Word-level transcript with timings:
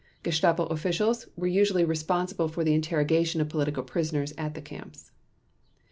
Gestapo 0.23 0.65
officials 0.65 1.27
were 1.35 1.45
usually 1.45 1.85
responsible 1.85 2.47
for 2.47 2.63
the 2.63 2.73
interrogation 2.73 3.39
of 3.39 3.49
political 3.49 3.83
prisoners 3.83 4.33
at 4.35 4.55
the 4.55 4.59
camps. 4.61 5.11